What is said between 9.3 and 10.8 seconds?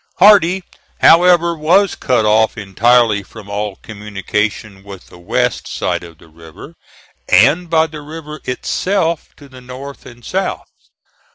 to the north and south.